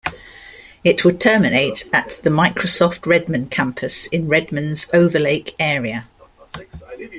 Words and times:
It 0.83 1.05
would 1.05 1.21
terminate 1.21 1.87
at 1.93 2.21
the 2.23 2.31
Microsoft 2.31 3.05
Redmond 3.05 3.51
campus 3.51 4.07
in 4.07 4.27
Redmond's 4.27 4.89
Overlake 4.95 5.53
area. 5.59 6.07